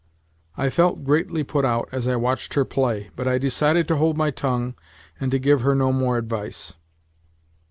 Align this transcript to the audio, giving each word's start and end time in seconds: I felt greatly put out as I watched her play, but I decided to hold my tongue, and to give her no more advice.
I 0.57 0.71
felt 0.71 1.03
greatly 1.03 1.43
put 1.43 1.63
out 1.63 1.87
as 1.91 2.07
I 2.07 2.15
watched 2.15 2.55
her 2.55 2.65
play, 2.65 3.11
but 3.15 3.27
I 3.27 3.37
decided 3.37 3.87
to 3.89 3.97
hold 3.97 4.17
my 4.17 4.31
tongue, 4.31 4.73
and 5.19 5.29
to 5.29 5.37
give 5.37 5.61
her 5.61 5.75
no 5.75 5.93
more 5.93 6.17
advice. 6.17 6.73